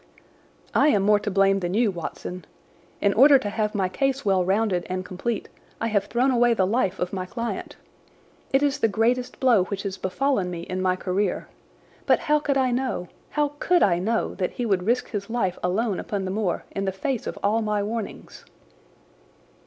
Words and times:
"I 0.73 0.87
am 0.87 1.03
more 1.03 1.19
to 1.19 1.29
blame 1.29 1.59
than 1.59 1.75
you, 1.75 1.91
Watson. 1.91 2.45
In 3.01 3.13
order 3.13 3.37
to 3.37 3.51
have 3.51 3.75
my 3.75 3.87
case 3.87 4.25
well 4.25 4.43
rounded 4.43 4.83
and 4.89 5.05
complete, 5.05 5.47
I 5.79 5.89
have 5.89 6.05
thrown 6.05 6.31
away 6.31 6.55
the 6.55 6.65
life 6.65 6.97
of 6.97 7.13
my 7.13 7.27
client. 7.27 7.75
It 8.51 8.63
is 8.63 8.79
the 8.79 8.87
greatest 8.87 9.39
blow 9.39 9.65
which 9.65 9.83
has 9.83 9.99
befallen 9.99 10.49
me 10.49 10.61
in 10.63 10.81
my 10.81 10.95
career. 10.95 11.49
But 12.07 12.21
how 12.21 12.39
could 12.39 12.57
I 12.57 12.71
know—how 12.71 13.49
could 13.59 13.83
I 13.83 13.99
know—that 13.99 14.53
he 14.53 14.65
would 14.65 14.87
risk 14.87 15.09
his 15.11 15.29
life 15.29 15.59
alone 15.61 15.99
upon 15.99 16.25
the 16.25 16.31
moor 16.31 16.63
in 16.71 16.85
the 16.85 16.91
face 16.91 17.27
of 17.27 17.37
all 17.43 17.61
my 17.61 17.83
warnings?" 17.83 18.43